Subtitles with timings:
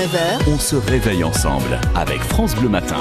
[0.00, 2.96] 9h, On se réveille ensemble avec France Bleu Matin.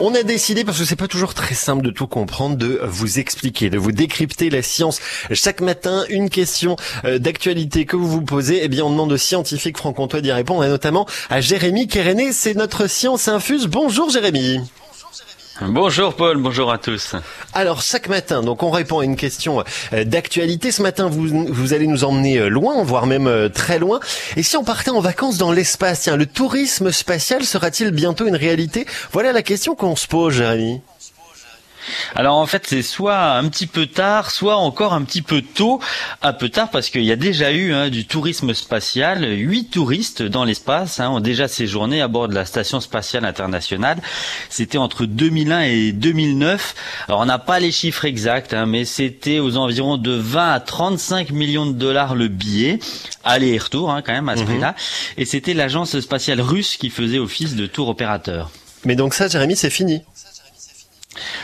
[0.00, 3.18] On a décidé, parce que c'est pas toujours très simple de tout comprendre, de vous
[3.18, 5.00] expliquer, de vous décrypter la science.
[5.32, 9.16] Chaque matin, une question euh, d'actualité que vous vous posez, eh bien on demande aux
[9.16, 13.66] scientifiques franc-comtois d'y répondre, et notamment à Jérémy Kéréné, c'est notre science infuse.
[13.66, 14.60] Bonjour Jérémy
[15.62, 17.14] Bonjour Paul, bonjour à tous.
[17.52, 19.62] Alors chaque matin, donc on répond à une question
[19.92, 20.72] euh, d'actualité.
[20.72, 24.00] Ce matin, vous, vous allez nous emmener euh, loin, voire même euh, très loin.
[24.36, 28.34] Et si on partait en vacances dans l'espace, tiens, le tourisme spatial sera-t-il bientôt une
[28.34, 28.84] réalité?
[29.12, 30.80] Voilà la question qu'on se pose, Jérémy.
[32.14, 35.80] Alors en fait c'est soit un petit peu tard, soit encore un petit peu tôt.
[36.22, 39.24] Un peu tard parce qu'il y a déjà eu hein, du tourisme spatial.
[39.24, 43.98] Huit touristes dans l'espace hein, ont déjà séjourné à bord de la station spatiale internationale.
[44.48, 46.74] C'était entre 2001 et 2009.
[47.08, 50.60] Alors on n'a pas les chiffres exacts, hein, mais c'était aux environs de 20 à
[50.60, 52.78] 35 millions de dollars le billet,
[53.24, 54.74] aller et retour hein, quand même à ce prix-là.
[55.16, 58.50] Et c'était l'agence spatiale russe qui faisait office de tour opérateur.
[58.84, 60.02] Mais donc ça, Jérémy, c'est fini.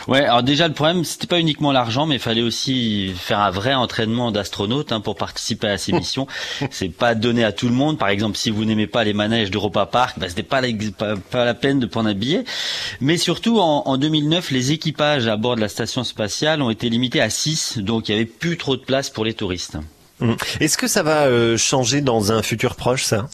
[0.07, 3.51] Ouais, alors déjà le problème c'était pas uniquement l'argent, mais il fallait aussi faire un
[3.51, 6.27] vrai entraînement d'astronaute hein, pour participer à ces missions.
[6.71, 7.97] c'est pas donné à tout le monde.
[7.97, 11.15] Par exemple, si vous n'aimez pas les manèges d'Europa Park, bah, c'était pas, la- pas,
[11.17, 12.43] pas la peine de prendre un billet.
[12.99, 16.89] Mais surtout en, en 2009, les équipages à bord de la station spatiale ont été
[16.89, 19.77] limités à 6, donc il y avait plus trop de place pour les touristes.
[20.19, 20.35] Mhm.
[20.59, 23.27] Est-ce que ça va euh, changer dans un futur proche, ça?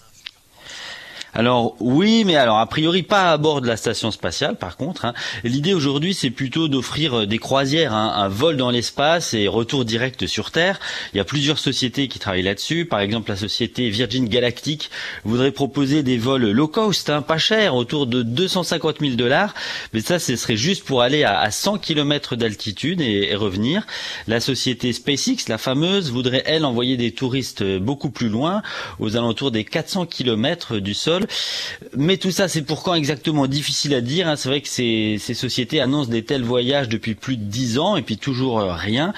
[1.38, 4.56] Alors oui, mais alors a priori pas à bord de la station spatiale.
[4.56, 5.14] Par contre, hein.
[5.44, 9.86] l'idée aujourd'hui c'est plutôt d'offrir euh, des croisières, hein, un vol dans l'espace et retour
[9.86, 10.80] direct sur Terre.
[11.14, 12.86] Il y a plusieurs sociétés qui travaillent là-dessus.
[12.86, 14.90] Par exemple, la société Virgin Galactic
[15.26, 19.54] voudrait proposer des vols low cost, hein, pas chers, autour de 250 000 dollars.
[19.94, 23.86] Mais ça, ce serait juste pour aller à, à 100 km d'altitude et, et revenir.
[24.28, 28.64] La société SpaceX, la fameuse, voudrait elle envoyer des touristes beaucoup plus loin,
[28.98, 31.27] aux alentours des 400 km du sol.
[31.96, 34.28] Mais tout ça, c'est pour quand exactement difficile à dire.
[34.28, 34.36] hein.
[34.36, 37.96] C'est vrai que ces, ces sociétés annoncent des tels voyages depuis plus de 10 ans
[37.98, 39.14] et puis toujours euh, rien.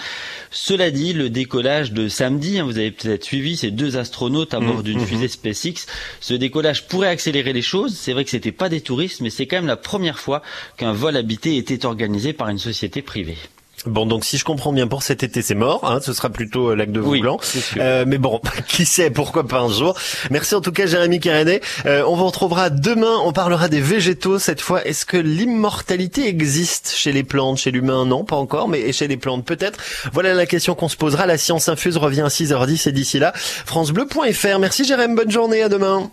[0.52, 4.60] Cela dit, le décollage de samedi, hein, vous avez peut-être suivi ces deux astronautes à
[4.60, 5.86] bord d'une fusée SpaceX.
[6.20, 7.96] Ce décollage pourrait accélérer les choses.
[7.96, 10.42] C'est vrai que c'était pas des touristes, mais c'est quand même la première fois
[10.78, 13.38] qu'un vol habité était organisé par une société privée.
[13.86, 15.90] Bon, donc si je comprends bien, pour cet été, c'est mort.
[15.90, 17.38] Hein, ce sera plutôt euh, lac de Oui, Vouglan.
[17.42, 17.82] c'est sûr.
[17.82, 19.96] Euh, mais bon, qui sait, pourquoi pas un jour.
[20.32, 21.62] Merci en tout cas, Jérémy Kéréné.
[21.86, 23.16] Euh, on vous retrouvera demain.
[23.24, 24.86] On parlera des végétaux cette fois.
[24.86, 28.06] Est-ce que l'immortalité existe chez les plantes, chez l'humain?
[28.06, 29.80] Non, pas encore, mais chez les plantes peut-être.
[30.12, 31.26] Voilà la question qu'on se posera.
[31.26, 34.60] La science infuse revient à 6h10 et d'ici là, francebleu.fr.
[34.60, 36.12] Merci Jérémy, bonne journée, à demain.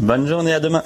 [0.00, 0.82] Bonne journée, à demain.